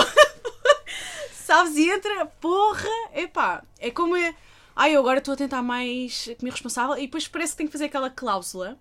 [1.34, 1.76] Sabes?
[1.76, 4.36] E entra, porra, epá, é como é.
[4.76, 7.74] Ai, eu agora estou a tentar mais comer responsável e depois parece que tenho que
[7.74, 8.78] fazer aquela cláusula.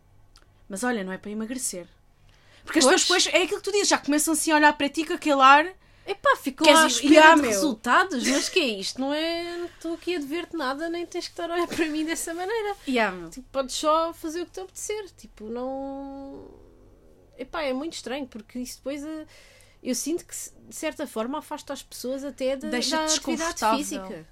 [0.69, 1.87] Mas olha, não é para emagrecer.
[2.65, 3.01] Porque as Pois.
[3.03, 5.15] pessoas depois, é aquilo que tu dizes, já começam assim a olhar para ti com
[5.15, 5.67] aquele ar.
[6.11, 7.51] Epá, ficam Queres à espera de meu.
[7.51, 8.99] resultados, mas que é isto?
[9.01, 9.59] Não é.
[9.59, 12.33] Não estou aqui a dever-te nada, nem tens que estar a olhar para mim dessa
[12.33, 12.75] maneira.
[12.89, 13.29] Yeah, meu.
[13.31, 15.11] Tipo, podes só fazer o que te apetecer.
[15.17, 16.49] Tipo, não.
[17.37, 19.05] Epá, é muito estranho, porque isso depois.
[19.05, 19.27] eh,
[19.83, 24.27] Eu sinto que, de certa forma, afasta as pessoas até da, Deixa-te da atividade física.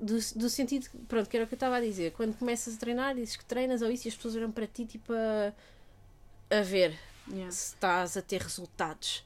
[0.00, 0.86] Do, do sentido.
[1.06, 2.12] Pronto, que era o que eu estava a dizer.
[2.12, 4.84] Quando começas a treinar, dizes que treinas ou isso, e as pessoas olham para ti,
[4.84, 5.52] tipo, a,
[6.58, 6.98] a ver
[7.30, 7.52] Yeah.
[7.52, 9.22] se estás a ter resultados.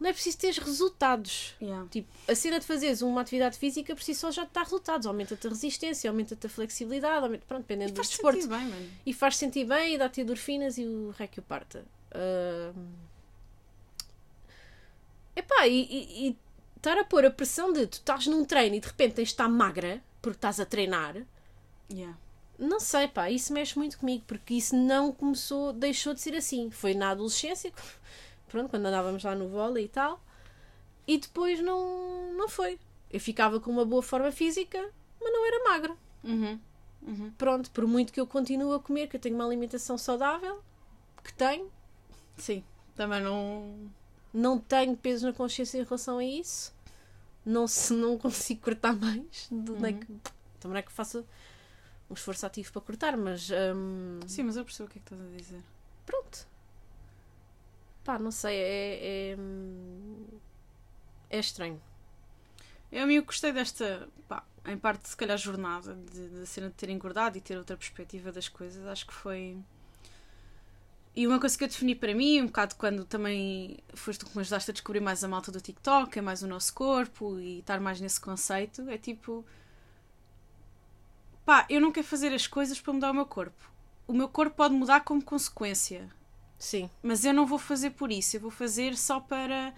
[0.00, 1.56] Não é preciso ter resultados.
[1.60, 1.88] Yeah.
[1.90, 5.06] Tipo, a cena de fazeres uma atividade física por si só já te dá resultados.
[5.06, 8.46] Aumenta-te a resistência, aumenta-te a flexibilidade, aumenta, pronto, dependendo do desporto.
[8.46, 8.90] bem, mano.
[9.04, 11.84] E faz sentir bem e dá-te endorfinas e o rei que o parta.
[12.14, 13.08] Ahm.
[15.34, 16.36] Epá, e, e, e
[16.76, 19.34] estar a pôr a pressão de tu estás num treino e de repente tens de
[19.34, 21.16] estar magra porque estás a treinar.
[21.90, 22.16] Yeah.
[22.58, 26.70] Não sei, pá, isso mexe muito comigo, porque isso não começou, deixou de ser assim.
[26.72, 27.72] Foi na adolescência,
[28.48, 30.20] pronto, quando andávamos lá no vôlei e tal,
[31.06, 32.78] e depois não, não foi.
[33.10, 34.78] Eu ficava com uma boa forma física,
[35.20, 35.96] mas não era magra.
[36.24, 36.60] Uhum.
[37.02, 37.30] Uhum.
[37.38, 40.60] Pronto, por muito que eu continue a comer, que eu tenho uma alimentação saudável,
[41.22, 41.70] que tenho,
[42.38, 42.64] Sim.
[42.96, 43.90] Também não.
[44.32, 46.74] não tenho peso na consciência em relação a isso,
[47.44, 50.16] não, se, não consigo cortar mais, de, nem que,
[50.58, 51.24] também é que faço
[52.10, 55.14] um esforço ativo para cortar, mas hum, Sim, mas eu percebo o que é que
[55.14, 55.62] estás a dizer.
[56.06, 56.46] pronto.
[58.08, 59.34] Pá, não sei, é.
[59.34, 59.36] É,
[61.28, 61.78] é estranho.
[62.90, 66.88] Eu, eu gostei desta, pá, em parte, se calhar, jornada de, de cena de ter
[66.88, 68.86] engordado e ter outra perspectiva das coisas.
[68.86, 69.58] Acho que foi.
[71.14, 74.40] E uma coisa que eu defini para mim, um bocado quando também foste que me
[74.40, 77.78] ajudaste a descobrir mais a malta do TikTok, é mais o nosso corpo e estar
[77.78, 79.44] mais nesse conceito, é tipo.
[81.44, 83.70] Pá, eu não quero fazer as coisas para mudar o meu corpo.
[84.06, 86.08] O meu corpo pode mudar como consequência.
[86.58, 89.72] Sim, Mas eu não vou fazer por isso, eu vou fazer só para.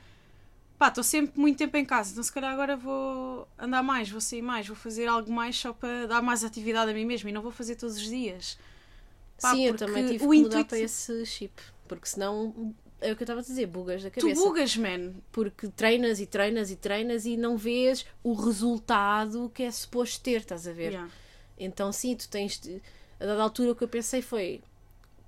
[0.79, 4.21] Pá, estou sempre muito tempo em casa, então se calhar agora vou andar mais, vou
[4.21, 7.33] sair mais, vou fazer algo mais só para dar mais atividade a mim mesmo e
[7.33, 8.59] não vou fazer todos os dias.
[9.43, 11.53] Pá, sim, eu também tive que mudar intuito- para esse chip.
[11.87, 14.41] Porque senão, é o que eu estava a dizer, bugas da Tu cabeça.
[14.43, 15.13] bugas, man.
[15.31, 20.41] Porque treinas e treinas e treinas e não vês o resultado que é suposto ter,
[20.41, 20.93] estás a ver?
[20.93, 21.11] Yeah.
[21.59, 22.59] Então sim, tu tens.
[23.19, 24.63] A dada altura o que eu pensei foi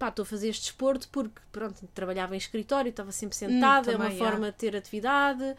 [0.03, 3.95] pá, estou a fazer este desporto porque, pronto, trabalhava em escritório, estava sempre sentada, é
[3.95, 5.55] uma também, forma de ter atividade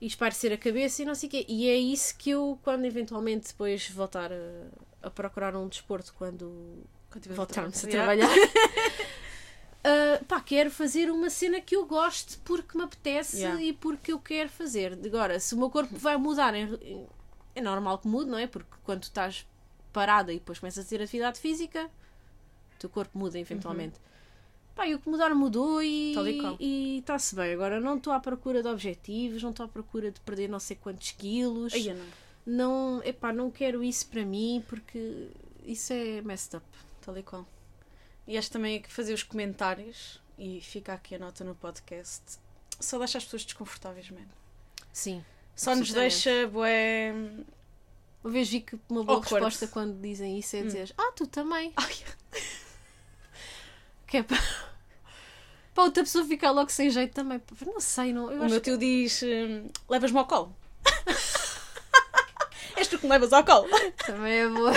[0.00, 1.44] e espairecer a cabeça e não sei o quê.
[1.48, 6.84] E é isso que eu, quando eventualmente depois voltar a, a procurar um desporto, quando
[7.10, 8.14] Quando voltarmos a Yeah.
[8.14, 8.28] trabalhar,
[9.82, 13.60] ah, pá, quero fazer uma cena que eu goste porque me apetece Yeah.
[13.60, 14.96] e porque eu quero fazer.
[15.04, 18.46] Agora, se o meu corpo vai mudar, é normal que mude, não é?
[18.46, 19.44] Porque quando estás
[19.92, 21.90] parada e depois começas a ter atividade física,
[22.78, 23.96] teu corpo muda eventualmente.
[24.74, 27.52] Pá, e o que mudar mudou e está-se bem.
[27.52, 30.76] Agora não estou à procura de objetivos, não estou à procura de perder não sei
[30.76, 31.72] quantos quilos.
[31.72, 32.04] Ai, eu não.
[32.46, 35.28] Não, epá, não quero isso para mim porque
[35.64, 36.66] isso é messed up.
[37.00, 37.46] Tal e qual.
[38.26, 42.38] E acho também que fazer os comentários e fica aqui a nota no podcast
[42.80, 44.26] só deixa as pessoas desconfortáveis, man.
[44.92, 45.24] Sim.
[45.54, 47.12] Só nos deixa, bué.
[48.22, 49.44] Uma vez vi que uma boa Awkward.
[49.44, 51.72] resposta quando dizem isso é dizer Ah, tu também.
[51.76, 51.94] Ai,
[54.06, 54.38] Que é para,
[55.74, 57.40] para outra pessoa ficar logo sem jeito também.
[57.64, 58.26] Não sei, não.
[58.26, 60.54] O meu que- tio diz: hum, levas-me ao colo.
[62.76, 63.68] És tu que me levas ao colo.
[64.04, 64.72] também é boa.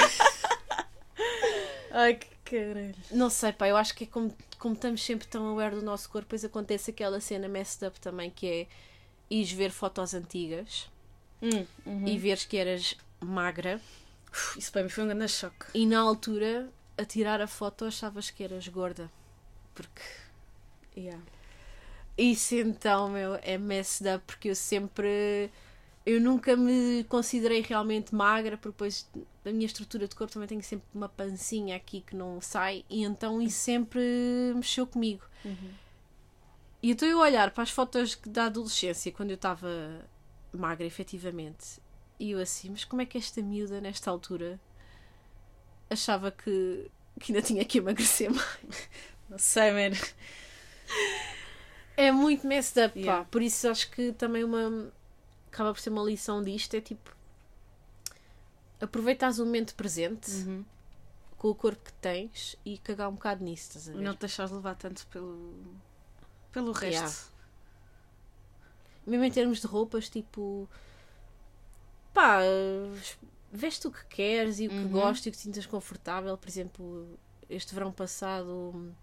[1.92, 2.96] Ai, que caralho.
[3.12, 6.08] Não sei, pá, eu acho que é como, como estamos sempre tão aware do nosso
[6.10, 8.68] corpo, depois acontece aquela cena messed up também que é
[9.30, 10.88] ires ver fotos antigas
[11.42, 12.08] Hum, uhum.
[12.08, 13.80] e veres que eras magra
[14.58, 15.66] Isso para mim foi um grande choque.
[15.74, 19.12] e na altura a tirar a foto achavas que eras gorda.
[19.74, 20.02] Porque
[20.98, 21.24] Yeah.
[22.18, 25.52] Isso então, meu, é messed up porque eu sempre.
[26.04, 29.08] Eu nunca me considerei realmente magra, porque depois
[29.44, 33.04] da minha estrutura de corpo também tenho sempre uma pancinha aqui que não sai, e
[33.04, 34.02] então isso sempre
[34.56, 35.24] mexeu comigo.
[35.44, 35.70] Uhum.
[36.82, 39.68] E então eu olhar para as fotos da adolescência, quando eu estava
[40.54, 41.82] magra, efetivamente,
[42.18, 44.60] e eu assim, mas como é que esta miúda, nesta altura,
[45.90, 48.90] achava que, que ainda tinha que emagrecer mais?
[49.30, 49.96] Não sei, man.
[51.96, 53.24] É muito messed up, Yeah.
[53.24, 53.30] pá.
[53.30, 54.92] Por isso acho que também uma.
[55.52, 57.16] Acaba por ser uma lição disto: é tipo.
[58.80, 60.64] Aproveitas o momento presente Uhum.
[61.38, 64.02] com o corpo que tens e cagar um bocado nisso, estás a ver?
[64.04, 65.64] Não te deixares levar tanto pelo,
[66.52, 66.94] pelo resto.
[66.94, 67.14] Yeah.
[69.08, 70.70] Mesmo em termos de roupas, tipo.
[72.14, 72.40] Pá,
[73.52, 74.90] veste o que queres e o que Uhum.
[74.90, 76.38] gostas e o que te sintas confortável.
[76.38, 77.08] Por exemplo,
[77.50, 78.94] este verão passado.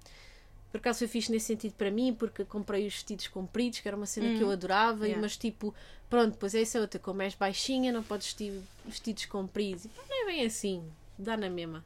[0.71, 3.97] Por acaso foi fixe nesse sentido para mim, porque comprei os vestidos compridos, que era
[3.97, 4.53] uma cena que eu Uhum.
[4.53, 5.21] adorava, e- Yeah.
[5.23, 5.73] mas tipo,
[6.11, 9.85] pronto, pois é essa outra, como és baixinha, não podes vestir vestidos compridos.
[9.85, 10.85] E, pá, não é bem assim,
[11.19, 11.85] dá na mesma.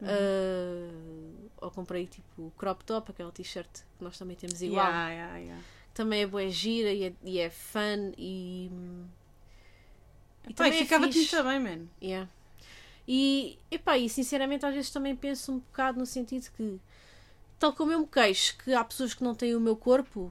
[0.00, 0.08] Uhum.
[0.08, 5.60] Ah, ou comprei tipo crop top, aquela t-shirt que nós também temos igual Yeah, yeah,
[5.94, 8.70] também é boa gira e é, e é fun e.
[10.48, 11.34] E também é ficava-te fixe.
[11.34, 11.86] muito bem, man.
[12.02, 12.28] Yeah.
[13.06, 16.80] E, epá, e sinceramente às vezes também penso um bocado no sentido que,
[17.58, 20.30] tal como eu me queixo que há pessoas que não têm o meu corpo,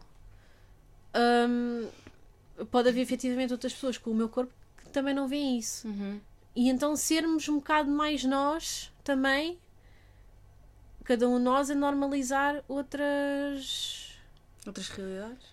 [1.15, 1.87] hum,
[2.71, 5.87] pode haver efetivamente outras pessoas com o meu corpo que também não veem isso.
[5.87, 6.19] Uhum.
[6.55, 9.57] E então sermos um bocado mais nós também,
[11.03, 14.11] cada um de nós, a normalizar outras
[14.65, 15.45] Outras realidades?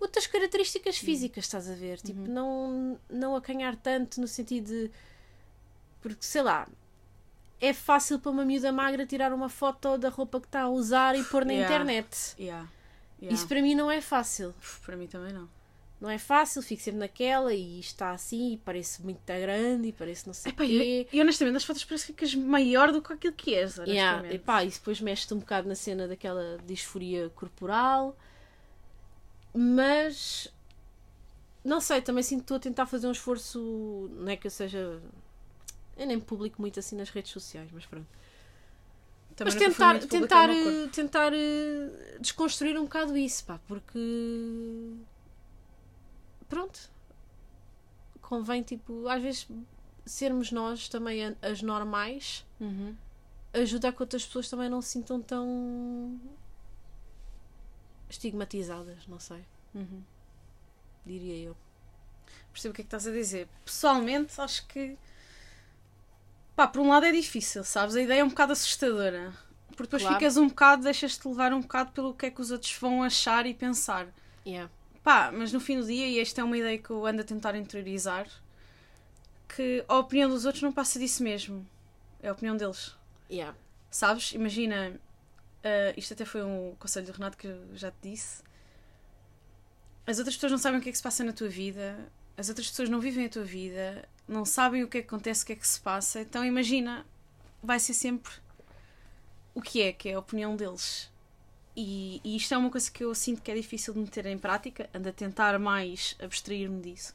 [0.00, 1.98] Outras características físicas, estás a ver?
[2.00, 2.26] Tipo, Uhum.
[2.26, 4.90] não, não acanhar tanto no sentido de.
[6.00, 6.68] Porque, sei lá,
[7.60, 11.16] é fácil para uma miúda magra tirar uma foto da roupa que está a usar
[11.16, 11.74] e pôr na Yeah.
[11.74, 12.34] internet.
[12.38, 12.68] Yeah.
[13.20, 13.34] Yeah.
[13.34, 14.54] Isso para mim não é fácil.
[14.84, 15.48] Para mim também não.
[15.98, 20.26] Não é fácil, fico sempre naquela e está assim e parece muito grande e parece
[20.26, 21.08] não sei o quê.
[21.10, 24.34] e, honestamente, nas fotos parece que ficas maior do que aquilo que és, Yeah, honestamente.
[24.34, 28.14] epá, e depois mexe-te um bocado na cena daquela disforia corporal.
[29.56, 30.52] Mas
[31.64, 34.08] não sei, também sinto que estou a tentar fazer um esforço.
[34.12, 35.00] Não é que eu seja
[35.96, 38.06] Eu nem publico muito assim nas redes sociais, mas pronto.
[39.34, 43.98] Também mas tentar, tentar, eh, tentar eh, desconstruir um bocado isso, pá, porque.
[46.48, 46.90] Pronto.
[48.22, 49.48] Convém, tipo, às vezes
[50.04, 52.94] sermos nós também as normais Uhum.
[53.52, 56.18] ajuda a que outras pessoas também não se sintam tão
[58.08, 60.02] estigmatizadas, não sei, Uhum.
[61.04, 61.56] diria eu.
[62.52, 63.48] Percebo o que é que estás a dizer.
[63.64, 64.96] Pessoalmente, acho que.
[66.54, 67.94] Pá, por um lado é difícil, sabes?
[67.96, 69.32] A ideia é um bocado assustadora.
[69.68, 70.16] Porque depois Claro.
[70.16, 73.44] ficas um bocado, deixas-te levar um bocado pelo que é que os outros vão achar
[73.44, 74.06] e pensar.
[74.46, 74.70] Yeah.
[75.04, 77.24] Pá, mas no fim do dia, e esta é uma ideia que eu ando a
[77.24, 78.26] tentar interiorizar,
[79.54, 81.66] que a opinião dos outros não passa disso mesmo.
[82.22, 82.96] É a opinião deles.
[83.30, 83.54] Yeah.
[83.90, 84.32] Sabes?
[84.32, 84.98] Imagina,
[85.66, 88.40] ah, isto até foi um conselho do Renato que eu já te disse.
[90.06, 91.98] As outras pessoas não sabem o que é que se passa na tua vida,
[92.36, 95.42] as outras pessoas não vivem a tua vida, não sabem o que é que acontece,
[95.42, 96.20] o que é que se passa.
[96.20, 97.04] Então imagina,
[97.60, 98.32] vai ser sempre
[99.54, 101.10] o que é, que é a opinião deles.
[101.74, 104.38] E, e isto é uma coisa que eu sinto que é difícil de meter em
[104.38, 107.12] prática, ando a tentar mais abstrair-me disso.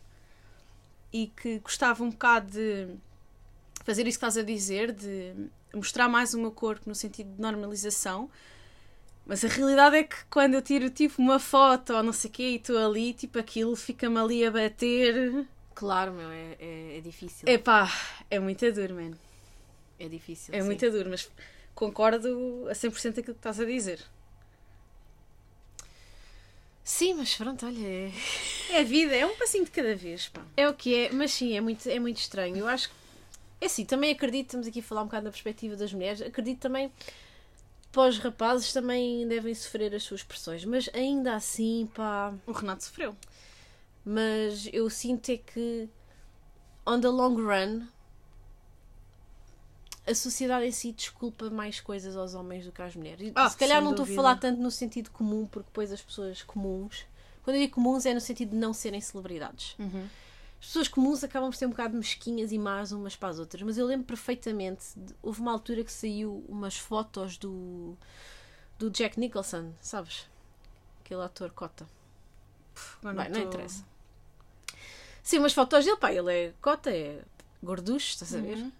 [1.13, 2.95] E que gostava um bocado de
[3.83, 5.33] fazer isso que estás a dizer, de
[5.73, 8.29] mostrar mais o meu corpo no sentido de normalização.
[9.25, 12.33] Mas a realidade é que quando eu tiro tipo uma foto ou não sei o
[12.33, 15.45] quê e estou ali, tipo aquilo fica-me ali a bater.
[15.75, 17.47] Claro, meu, é, é, é difícil.
[17.47, 17.89] Epá,
[18.29, 19.17] é muito duro, mano.
[19.99, 20.53] É difícil.
[20.53, 20.65] É sim.
[20.65, 21.29] muito duro, mas
[21.75, 23.99] concordo a 100% aquilo que estás a dizer.
[26.83, 28.11] Sim, mas pronto, olha, é,
[28.71, 30.41] É a vida, é um passinho de cada vez, pá.
[30.57, 32.57] é o que é, mas sim, é muito, é muito estranho.
[32.57, 32.95] Eu acho que.
[33.61, 36.59] É assim, também acredito, estamos aqui a falar um bocado da perspectiva das mulheres, acredito
[36.59, 36.91] também
[37.91, 42.33] para os rapazes também devem sofrer as suas pressões, mas ainda assim, pá.
[42.47, 43.15] O Renato sofreu.
[44.03, 45.89] Mas eu sinto é que,
[46.87, 47.85] on the long run,
[50.07, 53.31] a sociedade em si desculpa mais coisas aos homens do que às mulheres.
[53.35, 56.41] Ah, se calhar não estou a falar tanto no sentido comum, porque depois as pessoas
[56.41, 57.05] comuns.
[57.43, 59.75] Quando eu digo comuns é no sentido de não serem celebridades.
[60.61, 63.61] As pessoas comuns acabam por ser um bocado mesquinhas e más umas para as outras,
[63.63, 64.83] mas eu lembro perfeitamente.
[64.95, 67.97] de- houve uma altura que saiu umas fotos do,
[68.77, 70.27] do Jack Nicholson, sabes?
[71.03, 71.87] Aquele ator cota.
[73.03, 73.83] Agora Bem, não tô- interessa.
[75.23, 77.21] Sim, umas fotos dele, pá, ele é cota, é
[77.61, 78.57] gorducho, estás a ver?
[78.57, 78.71] Uhum.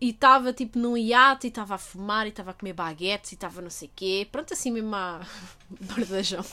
[0.00, 3.34] E estava tipo num iate e estava a fumar e estava a comer baguetes e
[3.34, 4.26] estava não sei quê.
[4.32, 5.20] Pronto, assim mesmo a
[5.80, 6.44] bardajão.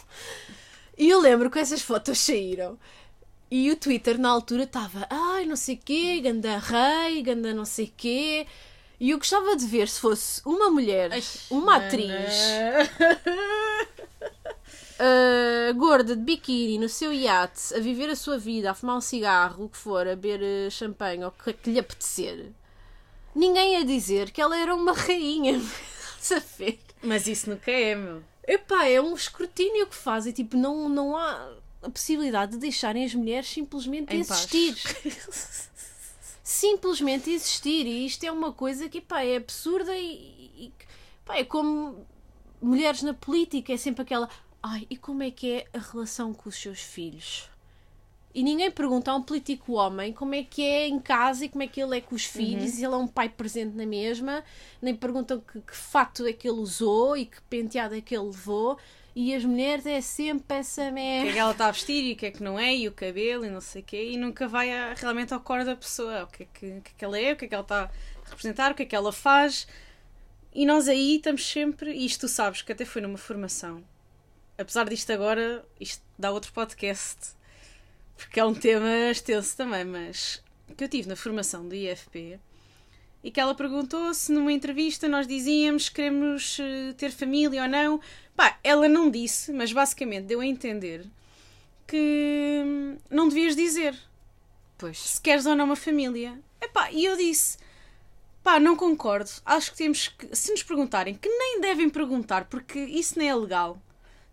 [0.98, 2.78] E eu lembro que essas fotos saíram.
[3.50, 7.92] E o Twitter na altura estava, ai, não sei quê, ganda rei, ganda não sei
[7.96, 8.46] quê.
[9.00, 11.12] E eu gostava de ver se fosse uma mulher,
[11.50, 12.34] uma atriz,
[15.00, 19.02] uh, gorda de biquíni no seu iate, a viver a sua vida, a fumar um
[19.02, 22.52] cigarro, o que for, a beber uh, champanhe ou o que, que lhe apetecer.
[23.36, 25.62] Ninguém ia dizer que ela era uma rainha.
[26.30, 26.74] A?
[27.04, 28.22] Mas isso nunca é, meu.
[28.46, 30.34] Epá, é um escrutínio que fazem.
[30.34, 31.52] Tipo, não, não há
[31.88, 34.48] a possibilidade de deixarem as mulheres simplesmente Em paz.
[34.54, 35.68] existir.
[36.44, 37.86] simplesmente existir.
[37.86, 40.12] E isto é uma coisa que pá, é absurda e,
[40.58, 40.74] e
[41.26, 42.06] pá, é como
[42.62, 43.74] mulheres na política.
[43.74, 44.30] É sempre aquela.
[44.62, 47.50] Ai, e como é que é a relação com os seus filhos?
[48.38, 51.64] E ninguém pergunta a um político homem como é que é em casa e como
[51.64, 54.44] é que ele é com os filhos, e ele é um pai presente na mesma,
[54.80, 58.26] nem perguntam que, que fato é que ele usou e que penteado é que ele
[58.26, 58.78] levou.
[59.20, 61.32] E as mulheres é sempre essa O que é merda.
[61.34, 63.44] que ela está a vestir e o que é que não é, e o cabelo
[63.46, 66.24] e não sei o quê, e nunca vai a- realmente ao core da pessoa.
[66.26, 67.64] O que, é que, o que é que ela é, o que é que ela
[67.64, 67.86] está
[68.26, 69.68] a representar, o que é que ela faz.
[70.54, 73.84] E nós aí estamos sempre, e isto tu sabes, que até foi numa formação.
[74.56, 77.18] Apesar disto agora, isto dá outro podcast,
[78.16, 80.44] porque é um tema extenso também, mas
[80.76, 82.40] que eu tive na formação do IFP
[83.24, 87.68] e que ela perguntou se numa entrevista nós dizíamos que queremos eh, ter família ou
[87.68, 88.00] não.
[88.38, 91.04] Pá, ela não disse, mas basicamente deu a entender
[91.88, 93.98] que hum, não devias dizer
[94.78, 95.00] Pois.
[95.00, 96.40] se queres ou não uma família.
[96.62, 97.58] Epá, e eu disse,
[98.44, 99.32] pá, não concordo.
[99.44, 103.36] Acho que temos que, se nos perguntarem, que nem devem perguntar, porque isso nem é
[103.36, 103.82] legal.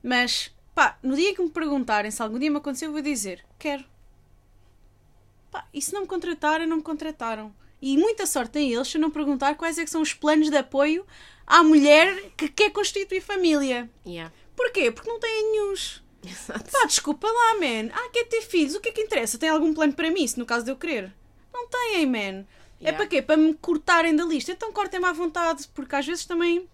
[0.02, 3.42] Mas, pá, no dia que me perguntarem se algum dia me aconteceu, eu vou dizer,
[3.58, 3.86] quero.
[5.50, 7.54] Pá, e se não me contratarem, não me contrataram.
[7.80, 10.50] E muita sorte tem eles se eu não perguntar quais é que são os planos
[10.50, 11.06] de apoio
[11.46, 13.90] à mulher que quer constituir família.
[14.06, 14.32] Yeah.
[14.56, 14.90] Porquê?
[14.90, 16.02] Porque não têm nenhuns.
[16.24, 16.70] Exato.
[16.70, 17.90] Pá, desculpa lá, man.
[17.92, 18.74] Ah, quer ter filhos?
[18.74, 19.38] O que é que interessa?
[19.38, 21.12] Tem algum plano para mim, se no caso de eu querer?
[21.52, 22.46] Não têm, man.
[22.80, 22.96] É Yeah.
[22.98, 23.22] para quê?
[23.22, 24.52] Para me cortarem da lista.
[24.52, 26.68] Então cortem-me à vontade, porque às vezes também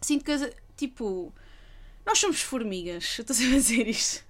[0.00, 0.32] sinto que,
[0.76, 1.32] tipo,
[2.06, 3.16] nós somos formigas.
[3.18, 4.24] Eu estou a dizer isto.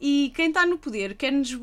[0.00, 1.56] E quem está no poder quer-nos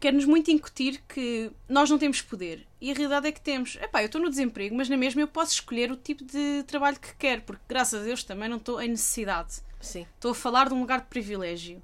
[0.00, 2.65] quer-nos muito incutir que nós não temos poder.
[2.80, 3.76] E a realidade é que temos.
[3.76, 6.98] Epá, eu estou no desemprego, mas na mesma eu posso escolher o tipo de trabalho
[6.98, 9.54] que quero, porque graças a Deus também não estou em necessidade.
[9.80, 10.06] Sim.
[10.14, 11.82] Estou a falar de um lugar de privilégio.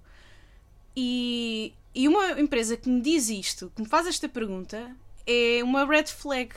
[0.95, 4.95] E, e uma empresa que me diz isto, que me faz esta pergunta,
[5.27, 6.51] é uma red flag.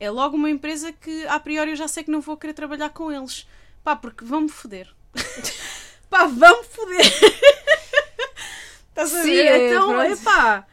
[0.00, 2.90] É logo uma empresa que a priori eu já sei que não vou querer trabalhar
[2.90, 3.46] com eles.
[3.84, 4.88] Pá, porque vão-me foder.
[6.10, 7.06] Pá, vão-me foder.
[8.88, 9.46] Estás a Sim, ver?
[9.46, 10.12] é, então, pronto.
[10.12, 10.66] epá,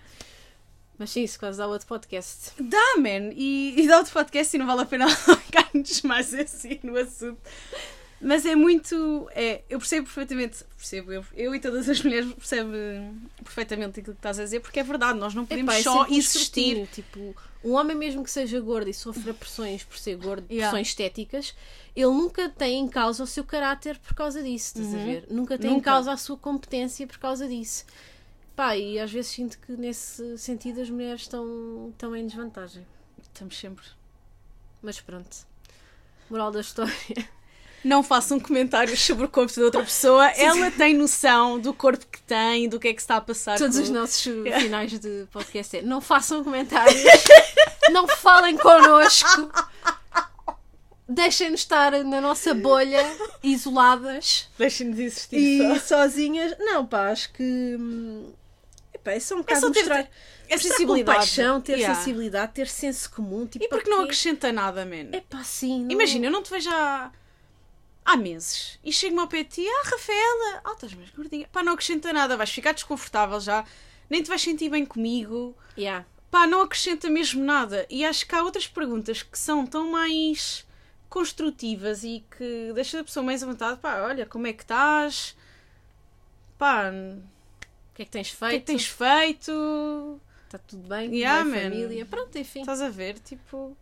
[0.98, 2.52] Mas sim, isso quase dá outro podcast.
[2.60, 3.32] dá, man.
[3.36, 7.38] E, e dá outro podcast e não vale a pena alongar-nos mais assim no assunto.
[8.22, 9.28] Mas é muito.
[9.36, 10.64] É, eu percebo perfeitamente.
[10.78, 14.80] Percebo, eu, eu e todas as mulheres percebem perfeitamente aquilo que estás a dizer, porque
[14.80, 18.32] é verdade, nós não podemos Epá, é só um escrutínio, Tipo, um homem mesmo que
[18.32, 20.70] seja gordo e sofra pressões por ser gordo, Yeah.
[20.70, 21.54] pressões estéticas,
[21.96, 25.26] ele nunca tem em causa o seu caráter por causa disso, estás a ver?
[25.30, 25.92] Nunca tem em Nunca.
[25.92, 27.84] causa a sua competência por causa disso.
[28.56, 32.86] Pá, e às vezes sinto que nesse sentido as mulheres estão, estão em desvantagem.
[33.22, 33.84] Estamos sempre.
[34.82, 35.36] Mas pronto.
[36.30, 36.94] Moral da história.
[37.84, 40.28] Não façam comentários sobre o corpo de outra pessoa.
[40.40, 43.58] Ela tem noção do corpo que tem, do que é que se está a passar.
[43.60, 44.22] Todos com- os nossos
[44.62, 47.04] finais de podcast é não façam comentários,
[47.92, 49.52] não falem connosco,
[51.08, 53.06] deixem-nos estar na nossa bolha,
[53.44, 56.02] isoladas Deixem-nos existir e só.
[56.02, 56.56] sozinhas.
[56.58, 57.78] Não, pá, acho que.
[59.06, 60.04] Hum, Epá, é só um bocado só ter- mostrar, É
[60.54, 61.18] mostrar sensibilidade.
[61.18, 61.96] compaixão, ter Yeah.
[61.96, 63.46] sensibilidade, ter senso comum.
[63.46, 65.10] Tipo, E porque não acrescenta nada, man?
[65.12, 65.84] É pá, sim.
[65.84, 65.92] Não...
[65.92, 67.12] Imagina, eu não te vejo há,
[68.04, 71.48] há meses e chego-me ao pé de ti, ah, Rafaela, ah, estás mais gordinha.
[71.52, 73.64] Pá, não acrescenta nada, vais ficar desconfortável já,
[74.10, 75.56] nem te vais sentir bem comigo.
[75.78, 76.06] Yeah.
[76.32, 77.86] Pá, não acrescenta mesmo nada.
[77.90, 80.66] E acho que há outras perguntas que são tão mais
[81.10, 83.80] construtivas e que deixam a pessoa mais à vontade.
[83.80, 85.36] Pá, olha, como é que estás?
[86.58, 86.92] Pá,
[87.96, 88.54] que é que tens que feito?
[88.56, 90.22] é que tens feito?
[90.46, 91.14] Está tudo bem?
[91.16, 92.06] Yeah, bem, família?
[92.06, 92.60] Pronto, enfim.
[92.60, 93.18] Estás a ver?
[93.20, 93.76] Tipo,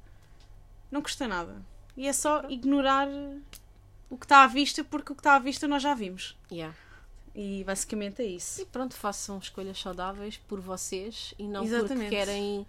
[0.91, 1.55] não custa nada.
[1.97, 3.07] E é só ignorar
[4.09, 6.37] o que está à vista, porque o que está à vista nós já vimos.
[6.51, 6.75] Yeah.
[7.35, 8.61] E basicamente é isso.
[8.61, 11.93] E pronto, façam escolhas saudáveis por vocês e não Exatamente.
[11.95, 12.65] porque querem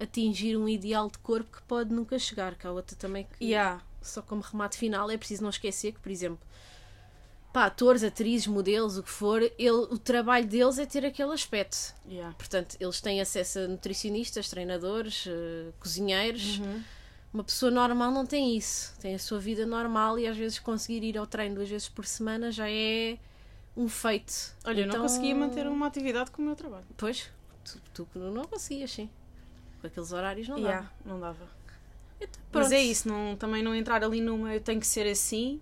[0.00, 2.54] atingir um ideal de corpo que pode nunca chegar.
[2.56, 3.80] Que há outra também que, Yeah.
[4.02, 6.40] só como remate final, é preciso não esquecer que, por exemplo,
[7.58, 11.92] pá, atores, atrizes, modelos, o que for, ele, o trabalho deles é ter aquele aspecto.
[12.08, 12.32] Yeah.
[12.38, 16.60] Portanto, eles têm acesso a nutricionistas, treinadores, eh, cozinheiros.
[16.60, 16.80] Uhum.
[17.34, 18.94] Uma pessoa normal não tem isso.
[19.00, 22.06] Tem a sua vida normal e às vezes conseguir ir ao treino duas vezes por
[22.06, 23.18] semana já é
[23.76, 24.54] um feito.
[24.64, 26.86] Olha, eu não Então- conseguia manter uma atividade com o meu trabalho.
[26.96, 27.28] Pois,
[27.92, 29.10] tu, tu não conseguias, sim.
[29.80, 30.58] Com aqueles horários não.
[30.58, 31.44] Yeah, não dava.
[32.20, 35.60] Então, Mas é isso, não, também não entrar ali numa eu tenho que ser assim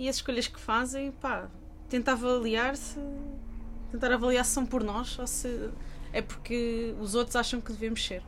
[0.00, 1.48] e as escolhas que fazem, pá,
[1.88, 2.98] tenta avaliar se.
[3.90, 5.70] tentar avaliar se são por nós ou se
[6.12, 8.22] é porque os outros acham que devemos ser.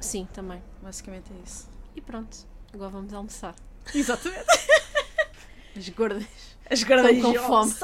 [0.00, 0.62] Sim, também.
[0.82, 1.68] Basicamente é isso.
[1.94, 2.36] E pronto,
[2.72, 3.54] agora vamos almoçar.
[3.94, 4.46] Exatamente.
[5.76, 6.24] As gordas.
[6.70, 7.74] As Estão com fome.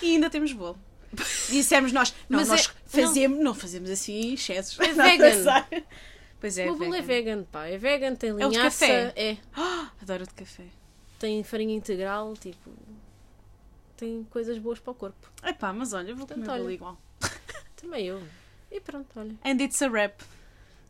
[0.00, 0.78] e ainda temos bolo.
[1.50, 3.54] Dissemos nós, não, Mas nós é- fazemos, não.
[3.54, 4.78] fazemos assim excessos.
[4.80, 5.36] É Não, vegan.
[5.44, 5.82] não.
[6.40, 7.66] Pois é, o bolo é vegan, pá.
[7.66, 9.12] É vegan, tem É o de linhaça, café?
[9.14, 9.36] é,
[10.00, 10.64] Adoro o de café.
[11.22, 12.72] Tem farinha integral, tipo.
[13.96, 15.30] Tem coisas boas para o corpo.
[15.44, 16.72] Epá, mas olha, vou Portanto, comer olha.
[16.72, 16.98] igual.
[17.80, 18.20] Também eu.
[18.68, 19.36] E pronto, olha.
[19.44, 20.20] And it's a wrap.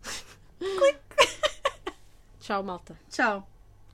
[2.41, 2.99] Tchau, malta.
[3.11, 3.47] Tchau.